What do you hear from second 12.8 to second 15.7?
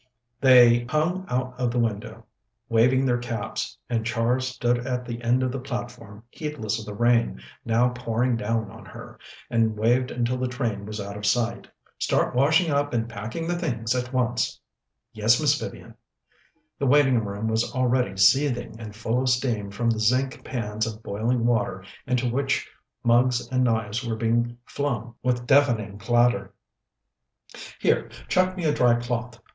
and packing the things at once." "Yes, Miss